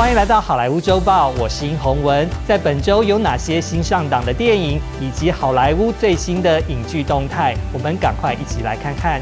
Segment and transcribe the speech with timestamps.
[0.00, 2.26] 欢迎来到好莱坞周报，我是殷宏文。
[2.48, 7.54] 在本周有哪些新上档的电影，以及好莱坞最新的影剧动态？
[7.70, 9.20] 我们赶快一起来看看。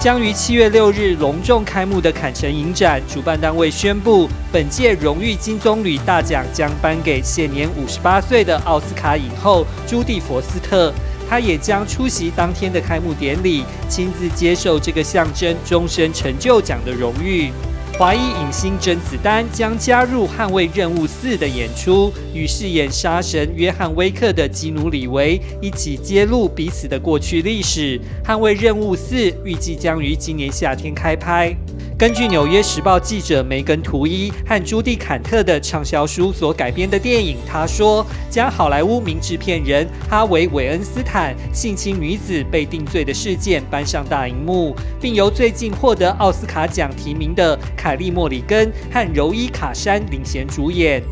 [0.00, 10.90] 将于七月六日隆重开幕的坎城影展，主办单位宣布，本届荣誉金棕榈大奖将颁给现年五十八岁的奥斯卡影后朱蒂·佛斯特。
[11.28, 17.52] 她也将出席当天的开幕典礼，亲自接受这个象征终身成就奖的荣誉。
[17.96, 27.98] 华裔影星甄子丹将加入《捍卫任务四》的演出，与饰演杀神约翰威克的基努里维一起揭露彼此的过去历史。
[28.28, 31.52] 《捍卫任务四》预计将于今年夏天开拍。
[31.98, 51.02] 根据《纽约时报》记者梅根·图伊和朱蒂·坎特的畅销书所改编的电影，他说将好莱坞名制片人哈维·韦恩斯坦性侵女子被定罪的事件搬上大荧幕，并由最近获得奥斯卡奖提名的凯利·莫里根和柔伊·卡珊领衔主演。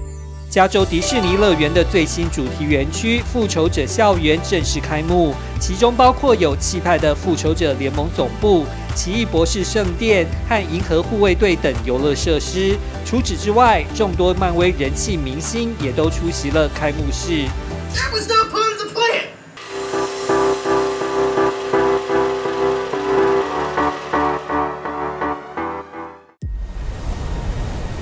[0.57, 8.65] 加州迪士尼乐园的最新主题园区“复仇者校园”正式开幕，其中包括有气派的复仇者联盟总部。
[8.95, 12.75] 奇异博士圣殿和银河护卫队等游乐设施。
[13.05, 17.45] 除此之外，众多漫威人气明星也都出席了开幕式。
[17.93, 19.27] That was not part of the plan.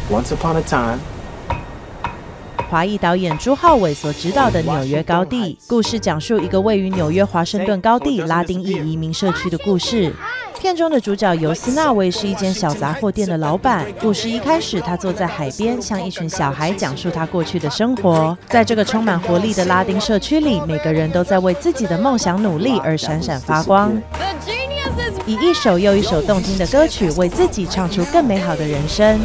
[0.08, 1.00] Once upon a time，
[2.74, 10.12] 华裔导演朱浩伟所执导的《纽约高地》故事，讲述一个位于纽约华盛顿高地拉丁裔移民社区的故事。
[10.58, 13.86] 片中的主角尤斯纳维是一间小杂货店的老板。
[14.00, 18.36] 故事一开始，他坐在海边，向一群小孩讲述他过去的生活。
[18.48, 23.96] 在这个充满活力的拉丁社区里，每个人都在为自己的梦想努力而闪闪发光，
[25.26, 29.20] 以一首又一首动听的歌曲，为自己唱出更美好的人生。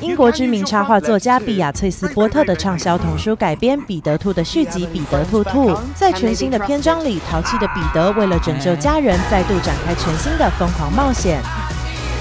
[0.00, 5.70] 英国知名插画作家毕雅翠斯波特的畅销童书改编《彼得兔》的续集《彼得兔兔》。
[5.94, 11.40] 在全新的篇章里，淘气的彼得为了拯救家人，再度展开全新的疯狂冒险。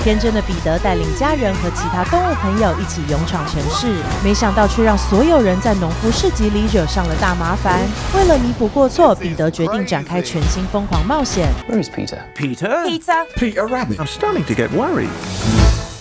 [0.07, 7.81] 天真的彼得带领家人和其他动物朋友一起勇闯城市，没想到却让所有人在农夫市集里惹上了大麻烦。
[8.15, 11.49] 为了弥补过错，彼得决定展开全新疯狂冒险。
[11.69, 12.19] Where is Peter?
[12.33, 12.87] Peter?
[12.87, 13.25] Peter?
[13.35, 13.97] Peter Rabbit.
[13.97, 15.09] I'm starting to get worried.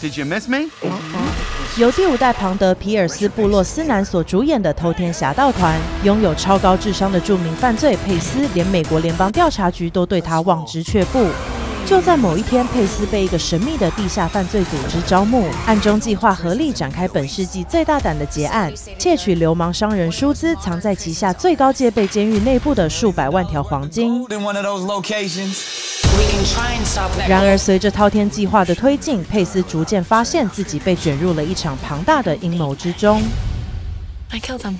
[0.00, 0.70] Did you miss me?
[1.76, 11.26] 由第五代庞德·皮尔斯·布洛斯南所主演的《偷天侠盗团》，拥有超高智商的著名犯罪佩斯，连美国联邦调查局都对他望之却步。
[11.86, 24.26] 就在某一天，佩斯被一个神秘的地下犯罪组织招募，暗中计划合力展开本世纪最大胆的劫案，窃取流氓商人舒兹藏在旗下最高戒备监狱内部的数百万条黄金。
[27.28, 33.22] 然而，随着滔天计划的推进，佩斯逐渐发现自己被卷入了一场庞大的阴谋之中。
[34.30, 34.78] I killed him.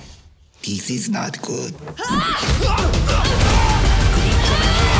[0.61, 1.73] This is not good.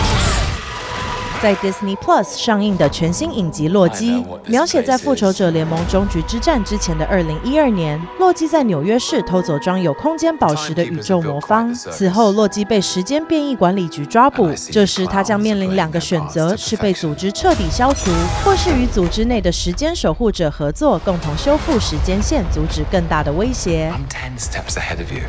[1.42, 4.12] 在 Disney Plus 上映的全新影集《洛基》，
[4.48, 11.72] 描写在复仇者联盟终局之战之前的二零一二年，洛基在纽约市偷走装有空间宝石的宇宙魔方。
[11.74, 14.52] 此后，洛基被时间变异管理局抓捕。
[14.72, 18.10] 这时，他将面临两个选择：是被组织彻底消除，
[18.44, 23.94] 或是与组织内的时间守护者合作，共同修复时间线，阻止更大的威胁。
[23.96, 25.22] I'm ten steps ahead of you.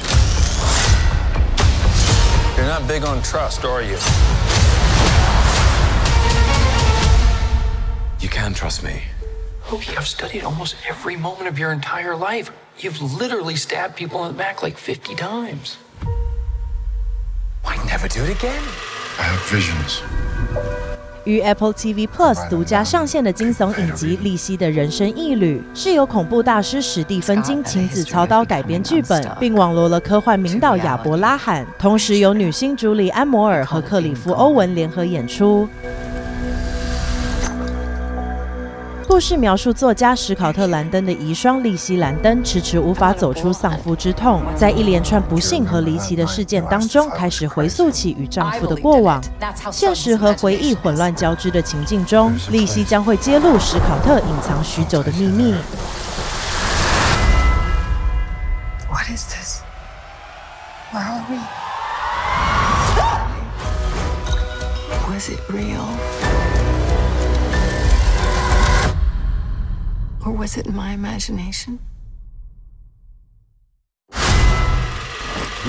[2.57, 3.99] You're not big on trust, are you?
[8.29, 9.05] You can trust me.
[9.73, 12.51] Oh, you have studied almost every moment of your entire life.
[12.79, 15.79] You've literally stabbed people in the back like 50 times.
[17.63, 18.63] Why never do it again?
[19.19, 20.03] I have visions.
[21.25, 35.67] 于 Apple TV Plus 独家上线的惊悚影集《利希的人生一旅》，是由恐怖大师史蒂芬金亲自操刀改编剧本，并网罗了科幻名导亚伯拉罕，同时由女星朱莉安·摩尔和克里夫·欧文联合演出。
[39.09, 49.19] 故事描述作家史考特·兰登的遗孀莉希·兰登迟迟无法走出丧夫之痛，在一连串不幸和离奇的事件当中，开始回溯起与丈夫的过往。
[49.73, 55.55] 现实和回忆混乱交织的情境中，莉希将会揭露史考特隐藏许久的秘密。
[58.91, 59.63] What is this?
[60.93, 61.39] Where are we?
[65.11, 66.58] Was it real?
[70.29, 71.79] Or was it my imagination?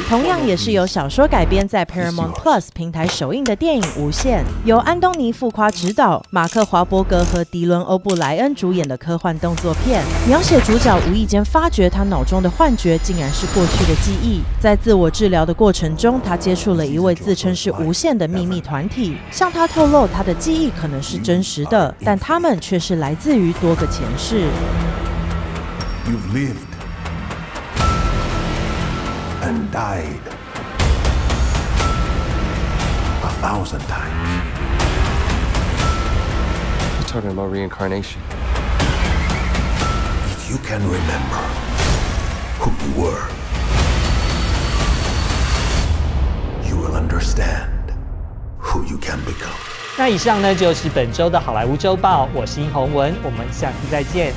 [0.08, 14.42] 同样也是由小说改编， 在 Paramount Plus 平台首映的电影《无限》，由安东尼·富夸执导，马克·华伯格和迪伦·欧布莱恩主演的科幻动作片，描写主角无意间发觉他脑中的幻觉竟然是过去的记忆。
[14.60, 24.48] 在自我治疗的过程中，他接触了一位自称是无限的秘密团体，向他透露他的记忆可能是真实的，但他们却是来自于多个前世。
[26.08, 26.69] You've lived
[29.49, 30.21] and died
[33.23, 34.43] a thousand times.
[36.99, 38.21] You're talking about reincarnation.
[40.33, 41.43] If you can remember
[42.59, 43.29] who you were,
[46.69, 47.93] you will understand
[48.59, 49.59] who you can become.
[49.97, 54.33] 那以上呢就是本周的好莱坞周报，我是殷宏文，我们下次再见。